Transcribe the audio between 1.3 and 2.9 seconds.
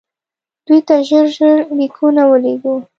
ژر لیکونه ولېږو.